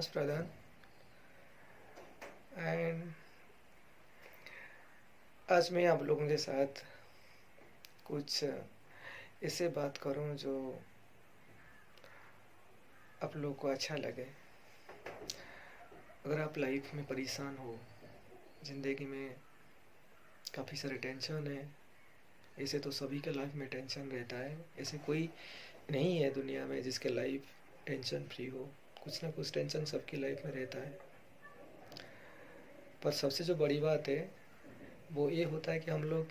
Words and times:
प्रधान 0.00 0.48
and 2.58 3.12
आज 5.48 5.70
मैं 5.72 5.86
आप 5.86 6.02
लोगों 6.02 6.26
के 6.28 6.36
साथ 6.36 6.82
कुछ 8.04 8.44
ऐसे 9.44 9.68
बात 9.68 9.98
करूँ 9.98 10.36
जो 10.36 10.54
आप 13.22 13.36
लोगों 13.36 13.54
को 13.54 13.68
अच्छा 13.68 13.96
लगे। 13.96 14.28
अगर 16.26 16.40
आप 16.40 16.58
लाइफ 16.58 16.94
में 16.94 17.04
परेशान 17.06 17.56
हो, 17.56 17.78
ज़िंदगी 18.64 19.06
में 19.06 19.36
काफ़ी 20.54 20.76
सारे 20.76 20.96
टेंशन 20.98 21.46
है, 21.46 21.68
ऐसे 22.58 22.78
तो 22.78 22.90
सभी 22.90 23.20
के 23.20 23.30
लाइफ 23.30 23.54
में 23.54 23.68
टेंशन 23.68 24.10
रहता 24.10 24.36
है। 24.36 24.58
ऐसे 24.78 24.98
कोई 24.98 25.28
नहीं 25.90 26.18
है 26.18 26.30
दुनिया 26.30 26.66
में 26.66 26.82
जिसके 26.82 27.08
लाइफ 27.08 27.54
टेंशन 27.86 28.26
फ्री 28.26 28.46
हो। 28.46 28.70
कुछ 29.06 29.22
ना 29.24 29.30
कुछ 29.30 29.52
टेंशन 29.52 29.84
सबकी 29.84 30.16
लाइफ 30.16 30.44
में 30.44 30.52
रहता 30.52 30.78
है। 30.78 30.98
पर 33.02 33.12
सबसे 33.12 33.44
जो 33.44 33.54
बड़ी 33.54 33.78
बात 33.80 34.08
है, 34.08 34.30
वो 35.12 35.28
ये 35.30 35.44
होता 35.44 35.72
है 35.72 35.80
कि 35.80 35.90
हम 35.90 36.04
लोग 36.04 36.28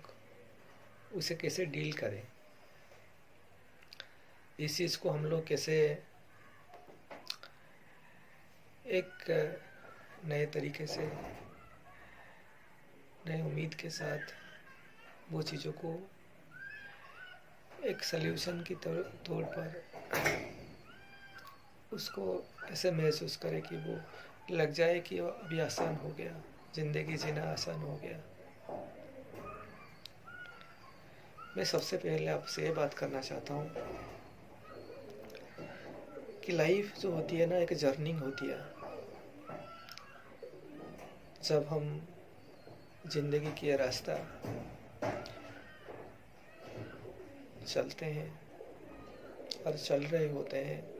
उसे 1.14 1.34
कैसे 1.34 1.64
डील 1.66 1.92
करें? 1.92 2.22
इस 4.60 4.76
चीज़ 4.76 4.98
को 4.98 5.10
हम 5.10 5.24
लोग 5.24 5.46
कैसे 5.46 5.76
एक 8.86 9.24
नए 10.24 10.46
तरीके 10.46 10.86
से, 10.86 11.06
नए 13.26 13.40
उम्मीद 13.42 13.74
के 13.74 13.90
साथ 13.90 14.34
वो 15.30 15.42
चीज़ों 15.42 15.72
को 15.72 15.98
एक 17.84 18.04
सल्यूशन 18.04 18.62
की 18.62 18.74
तौर 18.74 19.44
पर 19.58 19.84
उसको 21.92 22.42
ऐसे 22.72 22.90
महसूस 22.90 23.36
करे 23.36 23.60
कि 23.60 23.76
वो 23.76 24.00
लग 24.50 24.72
जाए 24.72 24.98
कि 25.00 25.18
अभी 25.18 25.60
आसान 25.60 25.94
हो 25.96 26.08
गया, 26.08 26.32
ज़िंदगी 26.74 27.16
जीना 27.16 27.42
आसान 27.52 27.82
हो 27.82 28.00
गया। 28.02 28.22
मैं 31.56 31.64
सबसे 31.64 31.96
पहले 31.96 32.26
आपसे 32.26 32.62
ये 32.62 32.72
बात 32.72 32.94
करना 32.94 33.20
चाहता 33.20 33.54
हूँ 33.54 33.70
कि 36.44 36.52
लाइफ 36.52 36.98
जो 37.00 37.10
होती 37.12 37.36
है 37.36 37.46
ना, 37.46 37.56
एक 37.56 37.72
जर्निंग 37.72 38.20
होती 38.20 38.46
है। 38.46 38.58
जब 41.44 41.66
हम 41.70 42.06
ज़िंदगी 43.06 43.52
की 43.52 43.76
रास्ता 43.76 44.14
चलते 47.66 48.06
हैं 48.06 48.30
और 49.66 49.76
चल 49.76 50.02
रहे 50.02 50.28
होते 50.28 50.56
हैं 50.56 50.95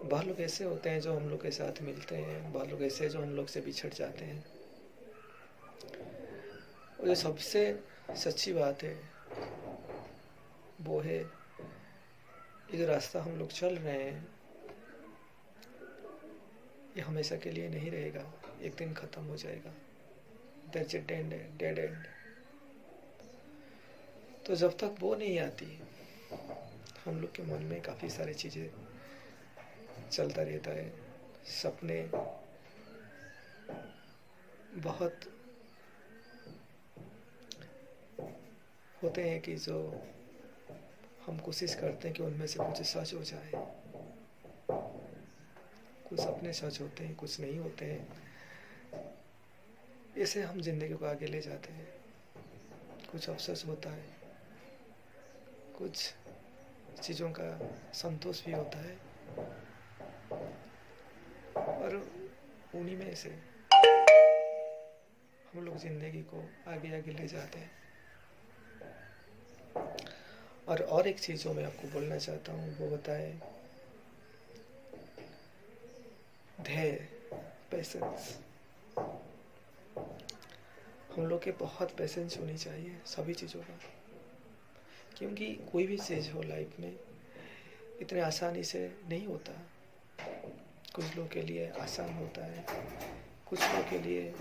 बहुत 0.00 0.26
लोग 0.26 0.40
ऐसे 0.40 0.64
होते 0.64 0.90
हैं 0.90 1.00
जो 1.00 1.12
हम 1.14 1.28
लोग 1.28 1.42
के 1.42 1.50
साथ 1.50 1.82
मिलते 1.82 2.16
हैं, 2.16 2.52
बहुत 2.52 2.68
लोग 2.68 2.82
ऐसे 2.82 3.08
जो 3.08 3.20
हम 3.20 3.30
लोग 3.36 3.46
से 3.46 3.60
बिछड़ 3.60 3.92
जाते 3.94 4.24
हैं। 4.24 4.44
और 7.00 7.06
जो 7.06 7.14
सबसे 7.14 7.62
सच्ची 8.16 8.52
बात 8.52 8.82
है, 8.82 8.94
वो 10.80 11.00
है, 11.00 11.18
ये 11.18 12.78
जो 12.78 12.86
रास्ता 12.86 13.22
हम 13.22 13.38
लोग 13.38 13.52
चल 13.52 13.76
रहे 13.76 14.02
हैं, 14.02 14.26
ये 16.96 17.02
हमेशा 17.02 17.36
के 17.36 17.50
लिए 17.50 17.68
नहीं 17.68 17.90
रहेगा, 17.90 18.24
एक 18.62 18.74
दिन 18.78 18.94
ख़त्म 18.94 19.22
हो 19.22 19.36
जाएगा। 19.36 19.74
डेड 20.72 21.06
डेड 21.58 21.78
एंड 21.78 22.04
तो 24.46 24.54
जब 24.54 24.76
तक 24.78 24.94
वो 25.00 25.14
नहीं 25.14 25.38
आती, 25.38 25.78
हम 27.04 27.20
लोग 27.20 27.34
के 27.34 27.42
मन 27.42 27.62
में 27.62 27.80
काफ़ी 27.82 28.08
सारी 28.10 28.34
चीज़ें 28.34 28.87
चलता 30.08 30.42
रहता 30.42 30.70
है। 30.70 30.92
सपने 31.44 32.10
बहुत 34.82 35.20
होते 39.02 39.30
हैं 39.30 39.40
कि 39.40 39.56
जो 39.56 40.02
हम 41.26 41.38
कोशिश 41.38 41.74
करते 41.74 42.08
हैं 42.08 42.16
कि 42.16 42.22
उनमें 42.22 42.46
से 42.46 42.58
कुछ 42.58 42.82
सच 42.82 43.14
हो 43.14 43.22
जाए। 43.22 43.50
कुछ 46.08 46.20
सपने 46.20 46.52
सच 46.52 46.80
होते 46.80 47.04
हैं, 47.04 47.14
कुछ 47.16 47.40
नहीं 47.40 47.58
होते 47.58 47.84
हैं। 47.84 48.28
ऐसे 50.18 50.42
हम 50.42 50.60
ज़िंदगी 50.60 50.94
को 50.94 51.06
आगे 51.06 51.26
ले 51.26 51.40
जाते 51.40 51.72
हैं। 51.72 51.86
कुछ 53.12 53.30
अफसोस 53.30 53.66
होता 53.66 53.90
है। 53.90 54.04
कुछ 55.78 56.14
चीज़ों 57.02 57.30
का 57.30 57.74
संतोष 57.92 58.44
भी 58.44 58.52
होता 58.52 58.78
है। 58.78 58.96
और 61.88 61.94
उन्हीं 62.74 62.96
में 62.96 63.14
से 63.14 63.28
हम 65.54 65.64
लोग 65.64 65.76
ज़िंदगी 65.78 66.20
को 66.22 66.50
आगे 66.68 66.96
आगे 66.96 67.12
ले 67.12 67.28
जाते 67.28 67.58
हैं। 67.58 67.70
और 70.68 70.82
और 70.82 71.08
एक 71.08 71.20
चीज़ 71.20 71.44
जो 71.44 71.52
मैं 71.52 71.64
आपको 71.64 71.88
बोलना 71.88 72.18
चाहता 72.18 72.52
हूँ, 72.52 72.76
वो 72.78 72.96
बताए। 72.96 73.40
धैर्य 76.60 77.08
पेशेंस 77.70 78.38
हम 81.16 81.26
लोग 81.26 81.42
के 81.42 81.50
बहुत 81.50 81.96
पेशेंस 81.96 82.38
होनी 82.38 82.56
चाहिए 82.56 82.98
सभी 83.06 83.34
चीज़ों 83.34 83.60
का। 83.60 83.78
क्योंकि 85.18 85.54
कोई 85.72 85.86
भी 85.86 85.98
चीज़ 85.98 86.30
हो 86.30 86.42
लाइफ 86.42 86.80
में, 86.80 86.96
इतने 88.00 88.20
आसानी 88.20 88.64
से 88.64 88.96
नहीं 89.08 89.26
होता। 89.26 89.52
कुछ 90.98 91.16
लोग 91.16 91.28
के 91.30 91.42
लिए 91.42 91.68
आसान 91.80 92.12
होता 92.14 92.44
है, 92.44 92.64
कुछ 93.48 93.60
लोग 93.62 93.88
के 93.90 93.98
लिए 93.98 94.32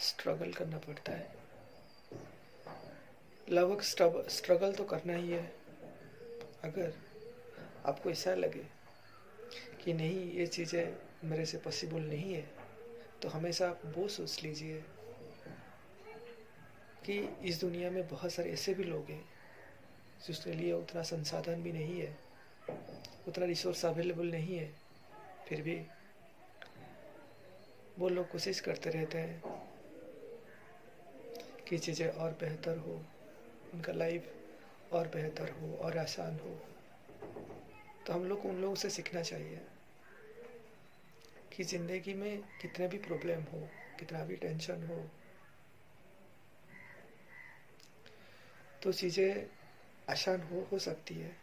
स्ट्रगल 0.00 0.52
करना 0.52 0.78
पड़ता 0.78 1.12
है। 1.12 1.30
लगभग 3.48 3.80
स्ट्रगल 4.30 4.72
तो 4.72 4.84
करना 4.84 5.14
ही 5.14 5.30
है, 5.30 5.42
अगर 6.64 6.92
आपको 7.86 8.10
ऐसा 8.10 8.34
लगे 8.34 8.64
कि 9.84 9.92
नहीं, 9.92 10.30
ये 10.32 10.46
चीज़ें 10.48 10.94
मेरे 11.24 11.46
से 11.46 11.58
पॉसिबल 11.58 12.02
नहीं 12.02 12.34
है 12.34 12.44
तो 13.22 13.28
हमेशा 13.28 13.68
आप 13.68 13.80
वो 13.96 14.06
सोच 14.08 14.42
लीजिए 14.42 14.82
कि 17.06 17.18
इस 17.44 17.60
दुनिया 17.60 17.90
में 17.90 18.06
बहुत 18.08 18.32
सारे 18.32 18.50
ऐसे 18.52 18.74
भी 18.74 18.84
लोग 18.84 19.10
हैं 19.10 19.24
जिसके 20.26 20.52
लिए 20.52 20.72
उतना 20.72 21.02
संसाधन 21.06 21.62
भी 21.62 21.72
नहीं 21.72 22.00
है। 22.00 22.16
उतना 23.28 23.46
रिसोर्स 23.46 23.84
अवेलेबल 23.86 24.30
नहीं 24.30 24.56
है, 24.56 24.72
फिर 25.48 25.62
भी 25.62 25.74
वो 27.96 28.08
लोग 28.08 28.28
कोशिश 28.30 28.60
करते 28.60 28.90
रहते 28.90 29.18
हैं 29.18 29.42
कि 31.68 31.78
चीज़ें 31.78 32.08
और 32.08 32.30
बेहतर 32.40 32.78
हो, 32.78 32.92
उनका 33.74 33.92
लाइफ 33.92 34.92
और 34.92 35.08
बेहतर 35.08 35.50
हो 35.52 35.74
और 35.76 35.98
आसान 35.98 36.38
हो। 36.38 36.58
तो 38.06 38.12
हम 38.12 38.24
लोग 38.24 38.42
को 38.42 38.48
उन 38.48 38.60
लोगों 38.60 38.74
से 38.74 38.90
सीखना 38.90 39.22
चाहिए 39.22 39.60
कि 41.52 41.64
ज़िंदगी 41.64 42.14
में 42.14 42.42
कितने 42.62 42.88
भी 42.88 42.98
प्रॉब्लम 42.98 43.42
हो, 43.52 43.68
कितना 43.98 44.24
भी 44.24 44.36
टेंशन 44.36 44.86
हो 44.86 45.02
तो 48.82 48.92
चीज़ें 48.92 49.46
आसान 50.08 50.42
हो 50.42 50.66
हो 50.72 50.78
सकती 50.80 51.14
है। 51.14 51.41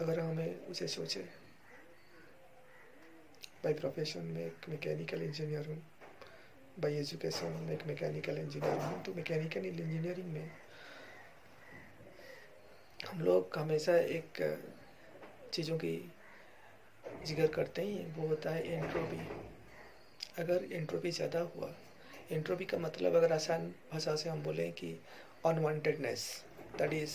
अगर 0.00 0.20
हमें 0.20 0.66
उसे 0.66 0.86
सोचे। 0.88 1.20
बाई 3.64 3.74
प्रोफेशन 3.74 4.24
में 4.24 4.44
एक 4.46 4.68
मैकेनिकल 4.68 5.22
इंजीनियर 5.22 5.66
हूँ। 5.66 5.82
बाई 6.80 6.96
एजुकेशन 6.96 7.52
में 7.62 7.72
एक 7.74 7.86
मैकेनिकल 7.86 8.38
इंजीनियर 8.38 8.78
हूँ। 8.78 9.02
तो 9.02 9.14
मैकेनिकल 9.14 9.66
इंजीनियरिंग 9.66 10.32
में 10.32 10.50
हम 13.06 13.20
लोग 13.20 13.58
हमेशा 13.58 13.96
एक 13.96 14.42
चीज़ों 15.54 15.76
की 15.78 15.96
ज़िक्र 17.26 17.46
करते 17.54 17.82
ही। 17.82 18.04
वो 18.16 18.26
होता 18.28 18.50
है 18.50 18.74
एंट्रोपी 18.74 19.26
अगर 20.38 20.64
एंट्रोपी 20.72 21.10
ज़्यादा 21.10 21.40
हुआ 21.54 21.74
एंट्रोपी 22.32 22.64
का 22.64 22.78
मतलब 22.78 23.14
अगर 23.14 23.32
आसान 23.32 23.66
भाषा 23.92 24.14
से 24.16 24.28
हम 24.28 24.42
बोलें 24.42 24.72
कि 24.72 24.92
अनवांटेडनेस 25.46 26.28
दैट 26.78 26.92
इज़ 26.92 27.14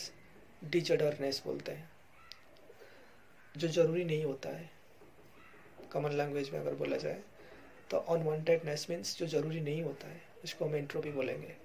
डिजडरनेस 0.66 1.42
बोलते 1.46 1.72
हैं। 1.72 1.90
जो 3.56 3.68
ज़रूरी 3.68 4.04
नहीं 4.04 4.24
होता 4.24 4.50
है 4.50 4.70
कॉमन 5.94 6.12
लैंग्वेज 6.12 6.50
में 6.50 6.60
अगर 6.60 6.74
बोला 6.74 6.98
जाए 6.98 7.20
तो 7.92 7.98
अनवांटेडनेस 7.98 8.86
मीन्स 8.90 9.18
जो 9.18 9.26
ज़रूरी 9.28 9.62
नहीं 9.62 9.82
होता 9.84 10.08
है, 10.08 10.22
उसको 10.44 10.66
हम 10.66 10.76
एंट्रोपी 10.76 11.12
बोलेंगे। 11.12 11.56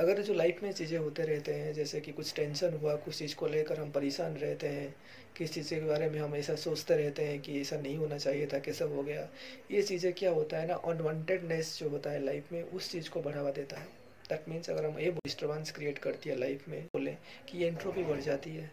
अगर 0.00 0.20
जो 0.22 0.34
लाइफ 0.34 0.62
में 0.62 0.72
चीज़ें 0.72 0.98
होते 0.98 1.22
रहते 1.22 1.54
हैं, 1.54 1.72
जैसे 1.74 2.00
कि 2.00 2.12
कुछ 2.12 2.34
टेंशन 2.34 2.74
हुआ, 2.74 2.94
कुछ 2.96 3.18
चीज़ 3.18 3.34
को 3.36 3.46
लेकर 3.46 3.80
हम 3.80 3.90
परेशान 3.90 4.36
रहते 4.36 4.68
हैं, 4.68 4.94
किस 5.36 5.52
चीज़ 5.52 5.70
के 5.70 5.80
बारे 5.80 6.08
में 6.10 6.18
हम 6.20 6.34
ऐसा 6.36 6.54
सोचते 6.54 6.96
रहते 6.96 7.24
हैं 7.24 7.40
कि 7.40 7.60
ऐसा 7.60 7.76
नहीं 7.76 7.96
होना 7.96 8.18
चाहिए 8.18 8.46
था, 8.46 8.58
कैसा 8.58 8.84
हो 8.84 9.02
गया, 9.02 9.28
ये 9.70 9.82
चीज़ें 9.82 10.12
क्या 10.12 10.30
होता 10.30 10.58
है 10.58 10.66
ना 10.66 10.74
अनवांटेडनेस 10.74 11.78
जो 11.78 11.88
होता 11.88 12.10
है 12.10 12.24
लाइफ 12.24 12.52
में, 12.52 12.62
उस 12.62 12.90
चीज़ 12.92 13.10
को 13.10 13.20
बढ़ावा 13.22 13.50
देता 13.50 13.80
है। 13.80 13.86
दैट 14.30 14.48
मीन्स 14.48 14.70
अगर 14.70 14.84
हम 14.84 14.98
ये 14.98 15.10
डिस्टर्बेंस 15.10 15.72
क्रिएट 15.72 15.98
करती 15.98 16.30
है 16.30 16.36
लाइफ 16.36 16.68
में, 16.68 16.84
बोलें 16.86 17.16
कि 17.48 17.64
एंट्रोपी 17.64 18.04
बढ़ 18.04 18.20
जाती 18.20 18.56
है। 18.56 18.70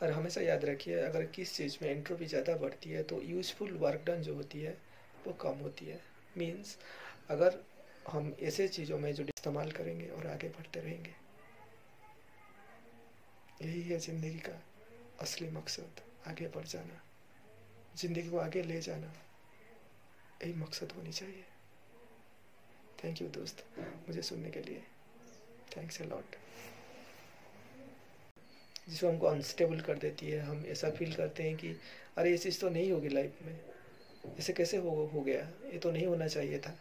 और 0.00 0.10
हमेशा 0.10 0.40
याद 0.40 0.64
रखिए, 0.64 0.98
अगर 1.00 1.24
किस 1.26 1.56
चीज़ 1.56 1.76
में 1.82 1.88
एंट्रोपी 1.90 2.26
ज़्यादा 2.26 2.56
बढ़ती 2.56 2.90
है 2.90 3.02
तो 3.04 3.20
यूजफुल 3.22 3.72
वर्क 3.78 4.02
डन 4.06 4.22
जो 4.22 4.34
होती 4.34 4.60
है, 4.60 4.76
वो 5.26 5.32
कम 5.34 5.62
होती 5.62 5.86
है। 5.86 6.00
मीन्स 6.38 6.76
अगर 7.30 7.62
हम 8.06 8.34
ऐसे 8.42 8.68
चीज़ों 8.70 8.98
में 8.98 9.12
जो 9.14 9.22
इस्तेमाल 9.24 9.70
करेंगे 9.72 10.06
और 10.08 10.26
आगे 10.26 10.48
बढ़ते 10.48 10.80
रहेंगे, 10.80 11.14
यही 13.62 13.82
है 13.82 13.98
ज़िंदगी 14.00 14.38
का 14.40 14.60
असली 15.20 15.48
मकसद, 15.50 16.00
आगे 16.28 16.46
बढ़ 16.56 16.66
जाना। 16.66 17.00
ज़िंदगी 17.96 18.28
को 18.28 18.38
आगे 18.38 18.62
ले 18.62 18.80
जाना, 18.80 19.12
यही 20.40 20.52
मकसद 20.54 20.92
होनी 20.96 21.12
चाहिए। 21.12 21.44
थैंक 23.04 23.22
यू 23.22 23.28
दोस्त, 23.30 23.64
मुझे 24.08 24.22
सुनने 24.22 24.50
के 24.50 24.60
लिए। 24.62 24.82
थैंक्स 25.76 26.00
अ 26.02 26.04
लॉट 26.04 26.36
जिसको 28.88 29.08
हमको 29.08 29.26
अनस्टेबल 29.26 29.80
कर 29.80 29.98
देती 29.98 30.26
है, 30.26 30.40
हम 30.40 30.64
ऐसा 30.68 30.90
फील 30.90 31.14
करते 31.14 31.42
हैं 31.42 31.56
कि, 31.56 31.76
अरे, 32.16 32.30
ये 32.30 32.38
चीज़ 32.38 32.60
तो 32.60 32.68
नहीं 32.68 32.92
होगी 32.92 33.08
लाइफ 33.08 33.32
में। 33.42 33.60
ऐसे 34.38 34.52
कैसे 34.52 34.76
हो 34.76 35.10
हो 35.14 35.20
गया? 35.20 35.40
ये 35.72 35.78
तो 35.78 35.90
नहीं 35.90 36.06
होना 36.06 36.28
चाहिए 36.28 36.58
था। 36.58 36.78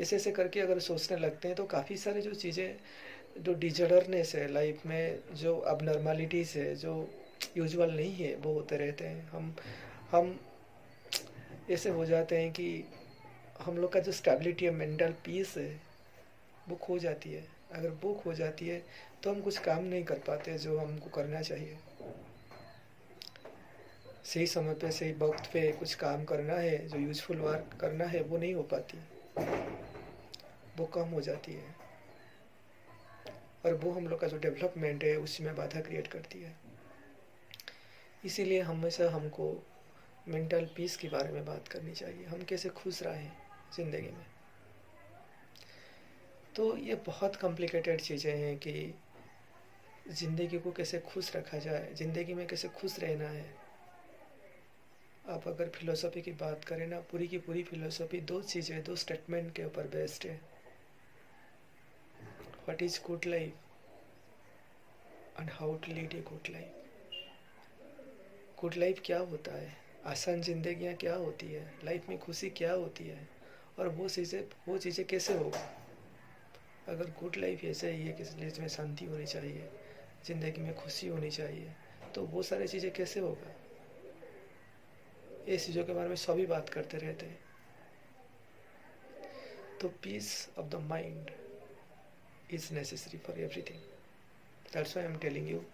ऐसे 0.00 0.16
ऐसे 0.16 0.32
करके 0.32 0.60
अगर 0.60 0.78
सोचने 0.78 1.16
लगते 1.18 1.48
हैं 1.48 1.56
तो 1.56 1.64
काफ़ी 1.64 1.96
सारे 1.96 2.22
जो 2.22 2.34
चीज़ें, 2.34 2.76
जो 3.38 3.54
डिजर्डरनेस 3.54 4.34
है 4.34 4.52
लाइफ 4.52 4.86
में, 4.86 5.18
जो 5.32 5.58
अब 5.58 5.82
नॉर्मालिटीज 5.82 6.52
है, 6.56 6.76
जो 6.76 7.10
यूजुअल 7.56 7.90
नहीं 7.90 8.14
है, 8.14 8.36
वो 8.36 8.52
होते 8.52 8.76
रहते 8.76 9.04
हैं। 9.04 9.28
हम 9.28 9.56
हम 10.10 10.40
ऐसे 11.70 11.90
हो 11.90 12.06
जाते 12.06 12.36
हैं 12.36 12.52
कि 12.52 12.84
हम 13.60 13.78
लोग 13.78 13.92
का 13.92 14.00
जो 14.00 14.12
स्टेबिलिटी 14.12 14.64
है 14.64 14.70
मेंटल 14.70 15.12
पीस 15.12 15.54
है, 15.56 15.80
वो 16.68 16.76
खो 16.76 16.98
जाती 16.98 17.32
है। 17.32 17.57
अगर 17.72 17.88
वो 18.02 18.12
हो 18.26 18.34
जाती 18.34 18.68
है 18.68 18.82
तो 19.22 19.30
हम 19.30 19.40
कुछ 19.40 19.58
काम 19.58 19.84
नहीं 19.84 20.04
कर 20.04 20.18
पाते 20.18 20.58
जो 20.58 20.78
हमको 20.78 21.10
करना 21.10 21.40
चाहिए। 21.42 21.78
सही 24.24 24.46
समय 24.46 24.74
पे, 24.74 24.90
सही 24.90 25.12
वक्त 25.12 25.50
पे 25.52 25.70
कुछ 25.72 25.94
काम 25.94 26.24
करना 26.24 26.54
है, 26.54 26.88
जो 26.88 26.98
यूजफुल 26.98 27.36
वर्क 27.36 27.76
करना 27.80 28.04
है, 28.04 28.22
वो 28.22 28.38
नहीं 28.38 28.54
हो 28.54 28.62
पाती। 28.62 28.98
वो 30.78 30.86
कम 30.86 31.08
हो 31.08 31.20
जाती 31.20 31.52
है। 31.52 31.74
और 33.64 33.74
वो 33.74 33.92
हम 33.92 34.08
लोग 34.08 34.20
का 34.20 34.26
जो 34.26 34.38
डेवलपमेंट 34.38 35.04
है 35.04 35.16
उसमें 35.16 35.54
बाधा 35.56 35.80
क्रिएट 35.80 36.06
करती 36.06 36.42
है। 36.42 36.56
इसीलिए 38.24 38.60
हमेशा 38.60 39.10
हमको 39.10 39.52
मेंटल 40.28 40.68
पीस 40.76 40.96
के 40.96 41.08
बारे 41.08 41.32
में 41.32 41.44
बात 41.44 41.68
करनी 41.68 41.92
चाहिए। 41.92 42.24
हम 42.24 42.42
कैसे 42.42 42.68
खुश 42.68 43.02
रहें 43.02 43.30
ज़िंदगी 43.76 44.10
में? 44.10 44.37
तो 46.58 46.76
ये 46.76 46.94
बहुत 47.06 47.36
कॉम्प्लिकेटेड 47.36 48.00
चीज़ें 48.00 48.36
हैं 48.36 48.56
कि 48.58 48.94
ज़िंदगी 50.10 50.58
को 50.58 50.70
कैसे 50.72 50.98
खुश 51.00 51.34
रखा 51.36 51.58
जाए, 51.58 51.92
ज़िंदगी 51.94 52.34
में 52.34 52.46
कैसे 52.46 52.68
खुश 52.68 52.98
रहना 53.00 53.28
है। 53.28 53.44
आप 55.24 55.46
अगर 55.48 55.68
फिलोसफी 55.68 56.22
की 56.22 56.32
बात 56.32 56.64
करें 56.64 56.86
ना, 56.86 57.00
पूरी 57.00 57.28
की 57.28 57.38
पूरी 57.38 57.62
फिलोसफी 57.62 58.20
दो 58.20 58.40
चीज़ें, 58.42 58.82
दो 58.84 58.96
स्टेटमेंट 58.96 59.54
के 59.56 59.64
ऊपर 59.64 59.86
बेस्ड 59.86 60.26
है। 60.26 60.40
What 62.66 62.82
is 62.82 63.00
good 63.06 63.26
life 63.26 63.52
and 65.40 65.50
how 65.50 65.74
to 65.76 65.92
lead 65.92 66.14
a 66.14 66.20
good 66.30 66.52
life 66.52 66.68
good 68.60 68.76
life 68.76 69.02
क्या 69.06 69.18
होता 69.18 69.58
है? 69.58 69.76
आसान 70.06 70.42
जिंदगियाँ 70.42 70.94
क्या 70.96 71.14
होती 71.14 71.52
है? 71.52 71.66
लाइफ 71.84 72.08
में 72.08 72.18
खुशी 72.18 72.50
क्या 72.50 72.72
होती 72.72 73.04
है? 73.04 73.28
और 73.78 73.88
वो 73.88 74.08
चीज़ें 74.08 74.42
वो 74.68 74.78
चीज़ें 74.78 75.06
कैसे 75.06 75.34
होगा? 75.34 75.77
अगर 76.88 77.10
गुड 77.20 77.36
लाइफ 77.36 77.64
ऐसे 77.64 77.90
ही 77.92 78.06
है 78.06 78.12
कि 78.12 78.22
इसमें 78.46 78.68
शांति 78.68 79.04
होनी 79.04 79.26
चाहिए, 79.26 79.68
ज़िंदगी 80.26 80.60
में 80.62 80.74
खुशी 80.74 81.08
होनी 81.08 81.30
चाहिए 81.30 81.74
तो 82.14 82.24
वो 82.26 82.42
सारी 82.42 82.68
चीज़ें 82.68 82.90
कैसे 82.92 83.20
होगा? 83.20 83.54
ये 85.48 85.58
चीज़ों 85.58 85.84
के 85.84 85.92
बारे 85.94 86.08
में 86.08 86.16
सभी 86.16 86.46
बात 86.46 86.68
करते 86.68 86.98
रहते 86.98 87.26
हैं। 87.26 87.38
तो 89.80 89.88
peace 90.02 90.48
of 90.58 90.66
the 90.66 90.74
mind 90.84 91.30
is 92.52 92.72
necessary 92.74 93.18
for 93.26 93.38
everything 93.40 93.80
that's 94.74 94.96
I 94.98 95.04
am 95.04 95.16
telling 95.18 95.50
you 95.50 95.64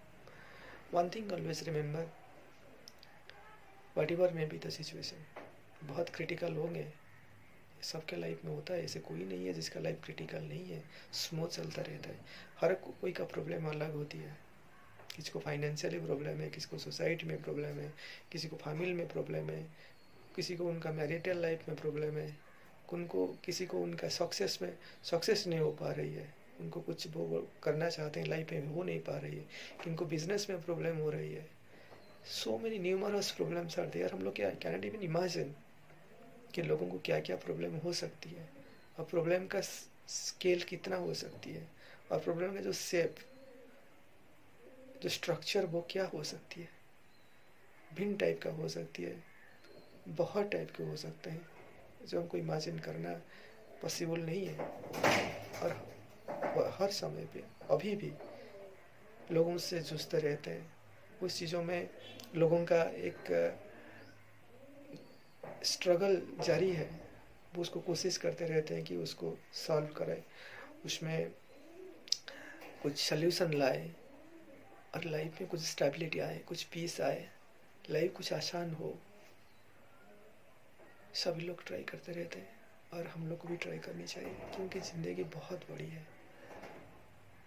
one 0.93 1.09
thing 1.15 1.31
always 1.33 1.63
remember 1.63 2.11
whatever 4.11 4.33
may 4.33 4.45
be 4.45 4.57
the 4.57 4.69
situation 4.71 5.25
बहुत 5.83 6.09
क्रिटिकल 6.15 6.55
होंगे 6.55 6.87
सबके 7.85 8.15
लाइफ 8.15 8.45
में 8.45 8.55
होता 8.55 8.73
है, 8.73 8.83
ऐसे 8.83 8.99
कोई 8.99 9.23
नहीं 9.23 9.45
है 9.45 9.53
जिसका 9.53 9.79
लाइफ 9.79 10.03
क्रिटिकल 10.03 10.41
नहीं 10.41 10.65
है। 10.65 10.83
स्मूथ 11.13 11.47
चलता 11.47 11.81
रहता 11.81 12.09
है। 12.09 12.19
हर 12.61 12.73
कोई 12.73 13.11
का 13.11 13.23
प्रॉब्लम 13.23 13.67
अलग 13.67 13.93
होती 13.93 14.17
है। 14.17 14.37
किसी 15.15 15.31
को 15.31 15.39
फाइनेंशियली 15.39 15.99
प्रॉब्लम 15.99 16.37
है, 16.41 16.49
किसी 16.49 16.67
को 16.69 16.77
सोसाइटी 16.77 17.25
में 17.25 17.43
प्रॉब्लम 17.43 17.79
है, 17.79 17.93
किसी 18.31 18.47
को 18.47 18.55
फैमिली 18.55 18.93
में 18.93 19.07
प्रॉब्लम 19.07 19.49
है, 19.49 19.67
किसी 20.35 20.55
को 20.55 20.65
उनका 20.65 20.91
मैरिटल 20.91 21.37
लाइफ 21.37 21.69
में 21.69 21.77
प्रॉब्लम 21.77 22.17
है। 22.17 22.37
उनको, 22.93 23.27
किसी 23.27 23.65
को 23.65 23.79
उनका 23.79 24.09
सक्सेस 24.09 24.59
में 24.61 24.77
सक्सेस 25.03 25.47
नहीं 25.47 25.59
हो 25.59 25.71
पा 25.71 25.91
रही 25.91 26.13
है। 26.13 26.33
उनको 26.59 26.81
कुछ 26.81 27.07
वो 27.07 27.47
करना 27.63 27.89
चाहते 27.89 28.19
हैं 28.19 28.27
लाइफ 28.27 28.51
में 28.51 28.67
हो 28.67 28.83
नहीं 28.83 28.99
पा 28.99 29.17
रही 29.17 29.37
है। 29.37 29.45
किनको 29.83 30.05
बिज़नेस 30.05 30.49
में 30.49 30.61
प्रॉब्लम 30.61 30.97
हो 30.97 31.09
रही 31.09 31.33
है। 31.33 31.49
So 32.25 32.57
many 32.57 32.79
numerous 32.79 33.31
problems 33.31 33.79
are 33.79 33.85
there 33.85 34.11
हम 34.11 34.21
लोग 34.21 34.35
क्या 34.35 34.49
कैन 34.49 34.83
इवन 34.83 35.01
इमेजिन 35.01 35.55
कि 36.55 36.61
लोगों 36.61 36.87
को 36.87 36.99
क्या 36.99 37.19
क्या 37.19 37.35
प्रॉब्लम 37.35 37.75
हो 37.75 37.93
सकती 37.93 38.29
है। 38.29 38.49
और 38.99 39.05
प्रॉब्लम 39.05 39.47
का 39.47 39.61
स्केल 39.61 40.61
कितना 40.63 40.95
हो 40.95 41.13
सकती 41.13 41.51
है? 41.51 41.67
और 42.11 42.19
प्रॉब्लम 42.19 42.53
का 42.53 42.61
जो 42.61 42.73
सेप 42.73 43.15
जो 45.03 45.09
स्ट्रक्चर 45.09 45.65
वो 45.65 45.85
क्या 45.89 46.05
हो 46.05 46.23
सकती 46.23 46.61
है? 46.61 46.69
भिन्न 47.93 48.15
टाइप 48.17 48.41
का 48.41 48.49
हो 48.49 48.69
सकती 48.69 49.03
है, 49.03 49.23
बहुत 50.07 50.51
टाइप 50.51 50.71
के 50.71 50.83
हो 50.83 50.95
सकते 50.97 51.29
हैं, 51.29 51.47
जो 52.07 52.21
हमको 52.21 52.37
इमेजिन 52.37 52.79
करना 52.79 53.13
पॉसिबल 53.81 54.19
नहीं 54.19 54.45
है। 54.45 54.57
और 55.55 56.73
हर 56.79 56.91
समय 56.91 57.25
पे, 57.25 57.43
अभी 57.71 57.95
भी 57.95 58.11
लोगों 59.31 59.57
से 59.57 59.79
जूझते 59.79 60.19
रहते 60.19 60.51
हैं। 60.51 60.73
उस 61.23 61.39
चीज़ों 61.39 61.63
में 61.63 61.89
लोगों 62.35 62.65
का 62.65 62.81
एक 62.83 63.31
स्ट्रगल 65.65 66.21
जारी 66.43 66.69
है, 66.71 66.89
वो 67.55 67.61
उसको 67.61 67.79
कोशिश 67.81 68.17
करते 68.17 68.45
रहते 68.45 68.75
हैं 68.75 68.83
कि 68.83 68.95
उसको 68.97 69.37
सॉल्व 69.55 69.87
करें 69.97 70.21
उसमें 70.85 71.31
कुछ 72.83 72.97
सल्यूशन 72.99 73.53
लाए 73.53 73.89
और 74.95 75.05
लाइफ 75.05 75.41
में 75.41 75.49
कुछ 75.49 75.61
स्टेबिलिटी 75.61 76.19
आए, 76.19 76.37
कुछ 76.39 76.63
पीस 76.63 76.99
आए। 77.01 77.27
लाइफ 77.89 78.13
कुछ 78.17 78.31
आसान 78.33 78.73
हो। 78.73 78.93
सभी 81.15 81.41
लोग 81.41 81.63
ट्राई 81.67 81.83
करते 81.83 82.11
रहते 82.11 82.39
हैं 82.39 82.53
और 82.93 83.07
हम 83.07 83.27
लोग 83.29 83.37
को 83.39 83.47
भी 83.47 83.57
ट्राई 83.57 83.77
करनी 83.79 84.03
चाहिए, 84.03 84.33
क्योंकि 84.55 84.79
ज़िंदगी 84.81 85.23
बहुत 85.35 85.69
बड़ी 85.71 85.85
है। 85.85 86.05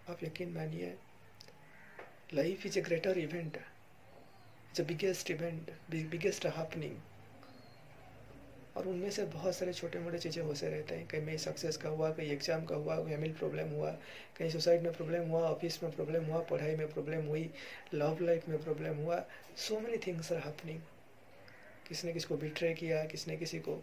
आप 0.09 0.23
यकीन 0.23 0.53
मानिए 0.53 0.97
life 2.33 2.65
is 2.65 2.79
a 2.79 2.81
greater 2.81 3.17
event 3.17 3.57
it's 3.57 4.81
a 4.81 4.83
biggest 4.83 5.31
event 5.31 5.71
biggest 5.91 6.45
happening 6.47 6.97
और 8.77 8.87
उनमें 8.87 9.09
से 9.11 9.23
बहुत 9.25 9.55
सारे 9.55 9.73
छोटे 9.73 9.99
मोटे 9.99 10.17
चीज़ें 10.19 10.41
होते 10.43 10.69
रहते 10.69 10.95
हैं। 10.95 11.07
कहीं 11.07 11.21
में 11.21 11.37
सक्सेस 11.37 11.77
का 11.77 11.89
हुआ, 11.89 12.09
कहीं 12.11 12.31
एग्ज़ाम 12.31 12.65
का 12.65 12.75
हुआ 12.75 12.95
फैमिली 13.05 13.33
प्रॉब्लम 13.33 13.69
हुआ, 13.69 13.91
कहीं 14.37 14.49
सोसाइटी 14.49 14.83
में 14.83 14.93
प्रॉब्लम 14.93 15.29
हुआ 15.29 15.41
ऑफ़िस 15.41 15.81
में 15.83 15.91
प्रॉब्लम 15.91 16.25
हुआ, 16.25 16.39
पढ़ाई 16.41 16.75
में 16.75 16.87
प्रॉब्लम 16.93 17.25
हुई 17.25 17.49
लव 17.93 18.17
लाइफ 18.21 18.47
में 18.49 18.61
प्रॉब्लम 18.63 18.97
हुआ। 18.97 19.23
So 19.57 19.79
many 19.79 19.97
things 19.97 20.31
are 20.31 20.39
happening 20.39 20.79
किसने 21.87 22.13
किसको 22.13 22.37
बिट्रे 22.37 22.73
किया, 22.73 23.03
किसने 23.03 23.37
किसी 23.37 23.59
को 23.59 23.81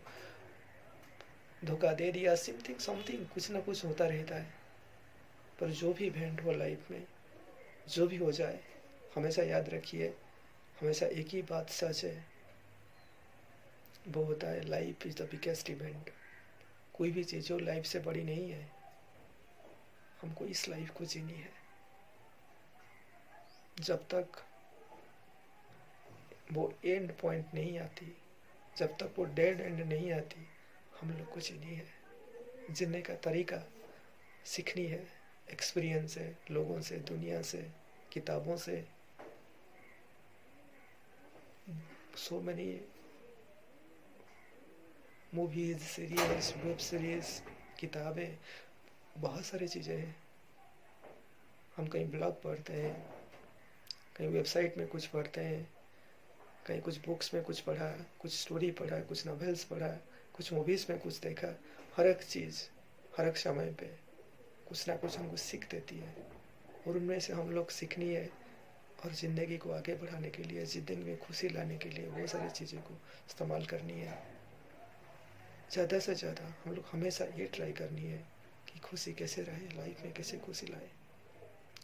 धोखा 1.65 1.93
दे 1.93 2.11
दिया 2.13 2.35
समथिंग 2.35 2.79
समथिंग 2.79 3.27
कुछ 3.27 3.51
ना 3.51 3.61
कुछ 3.61 3.85
होता 3.85 4.07
रहता 4.07 4.35
है। 4.35 4.55
पर 5.61 5.71
जो 5.71 5.93
भी 5.93 6.07
इवेंट 6.07 6.45
हो 6.45 6.53
लाइफ 6.53 6.91
में, 6.91 7.03
जो 7.89 8.07
भी 8.07 8.17
हो 8.17 8.33
जाए, 8.33 8.61
हमेशा 9.15 9.43
याद 9.43 9.69
रखिए, 9.69 10.15
हमेशा 10.81 11.07
एक 11.07 11.29
ही 11.29 11.43
बात 11.43 11.71
सच 11.71 12.05
है। 12.05 12.36
वो 14.07 14.23
होता 14.23 14.47
है 14.47 14.65
life 14.65 15.07
is 15.07 15.17
the 15.17 15.23
biggest 15.23 15.71
event 15.71 16.11
कोई 16.95 17.11
भी 17.11 17.25
चीज़ 17.25 17.47
जो 17.47 17.59
लाइफ 17.59 17.85
से 17.85 17.99
बड़ी 17.99 18.25
नहीं 18.25 18.51
है, 18.51 18.69
हमको 20.23 20.45
इस 20.45 20.69
लाइफ 20.69 20.91
को 20.91 21.05
जीनी 21.05 21.33
है। 21.33 21.53
जब 23.81 24.05
तक 24.15 24.45
वो 26.53 26.75
एंड 26.85 27.13
पॉइंट 27.17 27.55
नहीं 27.55 27.79
आती, 27.79 28.17
जब 28.77 28.97
तक 28.97 29.15
वो 29.19 29.25
डेड 29.25 29.61
एंड 29.61 29.81
नहीं 29.81 30.13
आती, 30.13 30.49
हम 31.01 31.11
लोग 31.11 31.33
को 31.33 31.41
जीनी 31.41 31.75
है। 31.75 31.87
जीने 32.71 33.03
का 33.03 33.15
तरीका 33.15 33.63
सीखनी 34.45 34.87
है 34.87 35.07
एक्सपीरियंस 35.53 36.19
है 36.19 36.39
लोगों 36.51 36.81
से, 36.81 36.97
दुनिया 36.97 37.43
से, 37.43 37.71
किताबों 38.13 38.57
से। 38.57 38.85
So 42.17 42.41
many 42.41 42.81
movies 45.37 45.79
serials 45.79 46.53
web 46.57 46.77
series 46.79 47.31
किताबें, 47.81 48.37
बहुत 49.21 49.45
सारी 49.45 49.67
चीज़ें 49.69 49.97
हैं। 49.97 50.15
हम 51.77 51.87
कहीं 51.87 52.09
ब्लॉग 52.11 52.41
पढ़ते 52.43 52.73
हैं, 52.73 52.95
कहीं 54.17 54.29
वेबसाइट 54.29 54.79
में 54.79 54.87
कुछ 54.89 55.07
पढ़ते 55.07 55.41
हैं, 55.41 55.69
कहीं 56.67 56.81
कुछ 56.81 56.99
बुक्स 57.07 57.33
में 57.35 57.43
कुछ 57.45 57.61
पढ़ा, 57.61 57.91
कुछ 58.21 58.33
स्टोरी 58.33 58.71
पढ़ा, 58.71 59.01
कुछ 59.01 59.27
नॉवेल्स 59.27 59.65
पढ़ा, 59.65 59.89
कुछ 60.37 60.53
मूवीज़ 60.53 60.87
में 60.91 60.99
कुछ 61.01 61.21
देखा, 61.21 61.49
हर 61.97 62.07
एक 62.07 62.23
चीज़, 62.23 62.63
हर 63.19 63.29
एक 63.29 63.37
समय 63.37 63.73
पे 63.81 63.87
कुछ 64.69 64.89
ना 64.89 64.97
कुछ 64.97 65.19
हमको 65.19 65.37
सीख 65.37 65.69
देती 65.71 65.99
है। 65.99 66.15
और 66.87 66.97
उनमें 66.97 67.19
से 67.21 67.33
हम 67.33 67.51
लोग 67.51 67.71
सीखनी 67.71 68.09
है 68.15 68.29
और 69.05 69.13
ज़िंदगी 69.15 69.57
को 69.59 69.73
आगे 69.73 69.95
बढ़ाने 69.97 70.31
के 70.31 70.43
लिए 70.43 70.65
ज़िंदगी 70.67 71.05
में 71.05 71.19
खुशी 71.19 71.49
लाने 71.49 71.77
के 71.79 71.89
लिए 71.89 72.07
वो 72.09 72.27
सारी 72.27 72.51
चीज़ों 72.51 72.81
को 72.81 72.95
इस्तेमाल 73.29 73.67
करनी 73.67 74.01
है। 74.01 74.36
ज़्यादा 75.73 75.99
से 75.99 76.15
ज़्यादा 76.15 76.55
हम 76.65 76.75
लोग 76.75 76.85
हमेशा 76.93 77.25
ये 77.39 77.47
ट्राई 77.47 77.73
करनी 77.73 78.03
है 78.03 78.19
कि 78.69 78.79
खुशी 78.79 79.13
कैसे 79.15 79.43
रहे 79.43 79.67
लाइफ 79.77 80.05
में 80.05 80.13
कैसे 80.13 80.37
खुशी 80.39 80.67
लाए। 80.67 80.91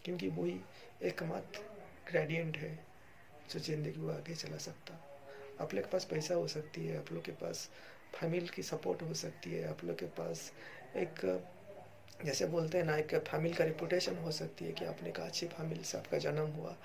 क्योंकि 0.05 0.29
वही 0.29 0.61
एकमात्र 1.03 1.61
ग्रेडियंट 2.11 2.57
है 2.57 2.75
जो 3.53 3.59
ज़िंदगी 3.59 4.01
को 4.01 4.09
आगे 4.09 4.35
चला 4.35 4.57
सकता। 4.59 4.95
आप 5.61 5.75
लोग 5.75 5.85
के 5.85 5.91
पास 5.91 6.05
पैसा 6.05 6.35
हो 6.35 6.47
सकती 6.49 6.87
है, 6.87 6.99
आप 6.99 7.12
लोग 7.12 7.25
के 7.25 7.33
पास 7.33 7.69
फैमिली 8.15 8.49
की 8.49 8.62
सपोर्ट 8.62 9.03
हो 9.03 9.15
सकती 9.15 9.51
है, 9.51 9.69
आप 9.69 9.85
लोग 9.85 9.99
के 9.99 10.07
पास 10.07 10.53
एक, 10.97 11.43
जैसे 12.25 12.47
बोलते 12.47 12.79
हैं 12.79 12.85
ना, 12.85 12.97
एक 12.97 13.15
फैमिली 13.15 13.55
का 13.55 13.65
रिपोटेशन 13.65 14.17
हो 14.17 14.31
सकती 14.31 14.65
है 14.65 14.73
कि 14.73 14.85
आपने 14.85 15.11
कहा, 15.11 15.27
अच्छी 15.27 15.47
फैमिली 15.47 15.85
से 15.85 15.99
आपका 15.99 16.19
जन्म 16.19 16.51
हुआ। 16.51 16.77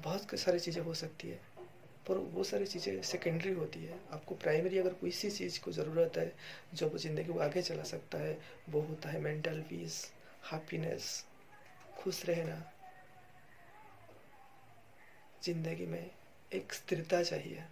बहुत 0.00 0.34
सारी 0.34 0.58
चीज़ें 0.58 0.82
हो 0.82 0.94
सकती 0.94 1.28
है। 1.28 1.40
पर 2.06 2.16
वो 2.34 2.44
सारी 2.44 2.66
चीज़ें 2.66 3.02
सेकेंडरी 3.02 3.52
होती 3.52 3.84
है। 3.84 3.98
आपको 4.12 4.34
प्राइमरी 4.34 4.78
अगर 4.78 4.92
कोई 5.00 5.10
सी 5.10 5.30
चीज़ 5.30 5.60
को 5.60 5.72
ज़रूरत 5.72 6.16
है, 6.16 6.32
जो 6.74 6.88
ज़िंदगी 6.98 7.32
को 7.32 7.38
आगे 7.40 7.62
चला 7.62 7.82
सकता 7.84 8.18
है, 8.18 8.38
वो 8.70 8.80
होता 8.80 9.10
है 9.10 9.20
मेंटल 9.20 9.60
पीस 9.70 10.04
हैप्पीनेस 10.52 11.24
खुश 11.98 12.24
रहना। 12.26 12.62
ज़िंदगी 15.44 15.86
में 15.86 16.10
एक 16.52 16.72
स्थिरता 16.72 17.22
चाहिए 17.22 17.64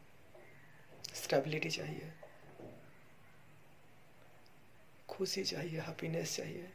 स्टेबिलिटी 1.15 1.71
चाहिए। 1.71 2.13
खुशी 5.09 5.45
चाहिए 5.45 5.81
हैप्पीनेस 5.81 6.37
चाहिए। 6.37 6.69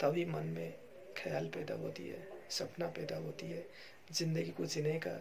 तभी 0.00 0.24
मन 0.24 0.46
में 0.46 0.72
ख्याल 1.16 1.46
पैदा 1.46 1.74
होती 1.74 2.08
है, 2.08 2.26
सपना 2.50 2.86
पैदा 2.88 3.16
होती 3.16 3.46
है। 3.46 3.64
ज़िंदगी 4.12 4.50
को 4.50 4.66
जीने 4.66 4.98
का 4.98 5.16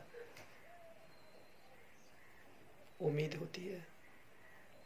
उम्मीद 3.00 3.36
होती 3.36 3.62
है 3.62 3.86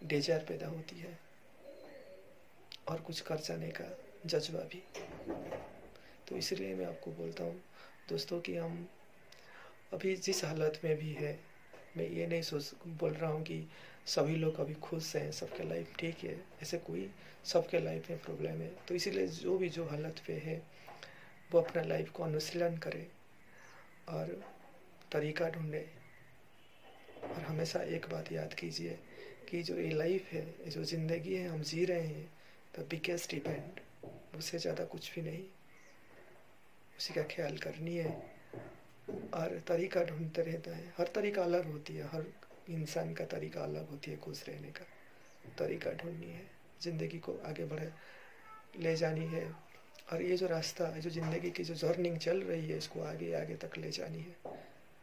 डेजार 0.04 0.40
पैदा 0.40 0.68
होती 0.68 1.00
है 1.00 1.18
और 2.90 3.02
कुछ 3.02 3.20
कर 3.22 3.40
जाने 3.40 3.70
का 3.72 3.86
जज्बा 4.26 4.60
भी। 4.64 4.84
तो 6.28 6.36
इसलिए 6.38 6.74
मैं 6.76 6.86
आपको 6.86 7.12
बोलता 7.12 7.44
हूँ, 7.44 7.62
दोस्तों 8.10 8.40
कि 8.42 8.56
हम 8.58 8.88
अभी 9.94 10.16
जिस 10.16 10.44
हालत 10.46 10.80
में 10.84 10.96
भी 10.98 11.12
है, 11.14 11.40
मैं 11.98 12.08
ये 12.08 12.28
नहीं 12.28 12.42
सोच, 12.42 12.74
बोल 12.88 13.12
रहा 13.12 13.32
हूँ 13.32 13.44
कि 13.44 13.68
सभी 14.06 14.36
लोग 14.36 14.60
अभी 14.60 14.74
खुश 14.74 15.16
हैं, 15.16 15.32
सबके 15.32 15.64
लाइफ 15.64 15.96
ठीक 16.00 16.24
है, 16.24 16.36
ऐसे 16.64 16.78
कोई 16.78 17.10
सबके 17.46 17.80
लाइफ 17.80 18.10
में 18.10 18.20
प्रॉब्लम 18.20 18.62
है। 18.62 18.72
तो 18.88 18.96
इसीलिए 18.96 19.28
जो 19.28 19.58
भी 19.58 19.70
जो 19.70 19.86
हालत 19.86 20.22
पे 20.28 20.34
है, 20.34 20.62
वो 21.52 21.62
अपना 21.62 21.82
लाइफ 21.84 22.10
को 22.12 22.24
अनुशीलन 22.24 22.78
करे 22.78 23.08
और 24.10 24.42
तरीका 25.12 25.50
ढूंढे। 25.50 26.03
और 27.24 27.42
हमेशा 27.42 27.82
एक 27.96 28.06
बात 28.12 28.32
याद 28.32 28.54
कीजिए 28.54 28.98
कि 29.50 29.62
जो 29.64 29.78
ये 29.78 29.90
लाइफ 29.90 30.32
है, 30.32 30.42
ये 30.42 30.70
जो 30.70 30.84
ज़िंदगी 30.84 31.34
है, 31.34 31.48
हम 31.48 31.62
जी 31.62 31.86
रहे 31.86 32.08
हैं 32.08 32.30
द 32.74 32.88
बिगेस्ट 32.90 33.34
इवेंट 33.34 33.82
उससे 34.38 34.58
ज़्यादा 34.58 34.84
कुछ 34.86 35.14
भी 35.16 35.22
नहीं। 35.22 35.44
उसी 36.98 37.14
का 37.14 37.24
ख्याल 37.32 37.58
करनी 37.58 37.96
है। 37.96 38.12
और 39.34 39.60
तरीका 39.68 40.04
ढूंढते 40.04 40.42
रहता 40.42 40.76
है। 40.76 40.94
हर 40.98 41.08
तरीका 41.16 41.44
अलग 41.44 41.72
होती 41.72 41.96
है। 41.96 42.08
हर 42.08 42.26
इंसान 42.70 43.14
का 43.14 43.26
तरीका 43.26 43.62
अलग 43.62 43.90
होती 43.90 44.12
है 44.12 44.18
खुश 44.18 44.44
रहने 44.48 44.72
का। 44.72 44.86
तरीका 45.60 45.92
ढूंढनी 45.94 46.32
है। 46.32 46.46
ज़िंदगी 46.82 47.20
को 47.20 47.38
आगे 47.46 47.66
बढ़े, 47.66 47.90
ले 48.80 48.96
जानी 48.96 49.26
है। 49.28 49.46
और 50.14 50.22
ये 50.22 50.38
जो 50.38 50.48
रास्ता 50.48 50.90
जो 51.00 51.10
ज़िंदगी 51.10 51.52
की 51.52 51.64
जो 51.64 51.74
जर्निंग 51.76 52.18
चल 52.18 52.42
रही 52.42 52.68
है, 52.70 52.78
इसको 52.78 53.02
आगे 53.04 53.34
आगे 53.34 53.56
तक 53.56 53.78
ले 53.78 53.92
जानी 53.92 54.20
है। 54.20 54.56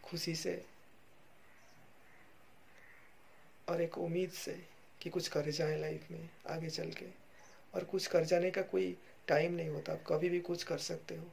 खुशी 0.04 0.34
से 0.34 0.62
और 3.70 3.82
एक 3.82 3.98
उम्मीद 3.98 4.30
से 4.30 4.66
कि 5.00 5.10
कुछ 5.10 5.28
कर 5.28 5.50
जाए 5.50 5.80
लाइफ 5.80 6.10
में, 6.10 6.30
आगे 6.48 6.70
चल 6.70 6.90
के। 6.90 7.06
और 7.74 7.84
कुछ 7.84 8.06
कर 8.06 8.24
जाने 8.24 8.50
का 8.50 8.62
कोई 8.62 8.96
टाइम 9.28 9.52
नहीं 9.52 9.68
होता। 9.68 9.92
आप 9.92 10.04
कभी 10.06 10.28
भी 10.28 10.40
कुछ 10.40 10.62
कर 10.62 10.78
सकते 10.78 11.16
हो। 11.16 11.26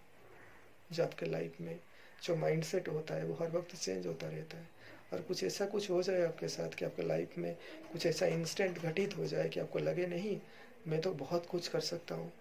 जो 0.91 1.03
आपके 1.03 1.25
लाइफ 1.25 1.61
में 1.61 1.79
जो 2.23 2.35
माइंडसेट 2.35 2.87
होता 2.87 3.13
है, 3.13 3.25
वो 3.25 3.33
हर 3.33 3.51
वक्त 3.51 3.75
चेंज 3.75 4.07
होता 4.07 4.29
रहता 4.29 4.57
है। 4.57 4.67
और 5.13 5.21
कुछ 5.21 5.43
ऐसा 5.43 5.65
कुछ 5.65 5.89
हो 5.89 6.03
जाए 6.03 6.21
आपके 6.21 6.47
साथ 6.47 6.69
कि 6.69 6.85
आपके 6.85 7.03
लाइफ 7.03 7.37
में 7.37 7.55
कुछ 7.91 8.05
ऐसा 8.05 8.25
इंस्टेंट 8.25 8.77
घटित 8.77 9.17
हो 9.17 9.25
जाए 9.25 9.49
कि 9.49 9.59
आपको 9.59 9.79
लगे, 9.79 10.07
नहीं, 10.07 10.41
मैं 10.87 11.01
तो 11.01 11.13
बहुत 11.13 11.45
कुछ 11.45 11.67
कर 11.67 11.79
सकता 11.79 12.15
हूँ। 12.15 12.33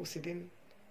उसी 0.00 0.20
दिन 0.20 0.50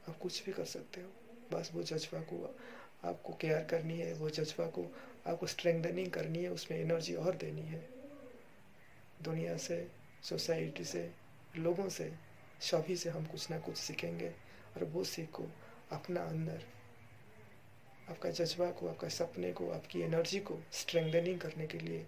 आप 0.09 0.17
कुछ 0.17 0.45
भी 0.45 0.51
कर 0.51 0.65
सकते 0.65 1.01
हो। 1.01 1.09
बस 1.51 1.71
वो 1.73 1.83
जज्बा 1.83 2.21
को 2.21 2.59
आपको 3.05 3.33
केयर 3.33 3.63
करनी 3.63 3.99
है, 3.99 4.13
वो 4.13 4.29
जज्बा 4.29 4.65
को 4.65 4.95
आपको 5.27 5.47
स्ट्रेंथनिंग 5.47 6.11
करनी 6.11 6.43
है, 6.43 6.49
उसमें 6.49 6.79
एनर्जी 6.79 7.15
और 7.15 7.35
देनी 7.35 7.61
है। 7.61 7.87
दुनिया 9.21 9.57
से 9.57 9.87
सोसाइटी 10.23 10.83
से, 10.83 11.11
लोगों 11.57 11.89
से, 11.89 12.11
सभी 12.61 12.95
से 12.95 13.09
हम 13.09 13.25
कुछ 13.25 13.51
ना 13.51 13.59
कुछ 13.59 13.77
सीखेंगे 13.77 14.29
और 14.77 14.83
वो 14.83 15.03
सीख 15.03 15.31
को 15.31 15.45
अपना 15.91 16.21
अंदर। 16.21 16.61
आपका 18.09 18.29
जज्बा 18.29 18.71
को, 18.71 18.87
आपका 18.87 19.07
सपने 19.09 19.51
को, 19.51 19.69
आपकी 19.69 20.01
एनर्जी 20.01 20.39
को 20.39 20.59
स्ट्रेंथनिंग 20.71 21.39
करने 21.39 21.67
के 21.67 21.77
लिए। 21.77 22.05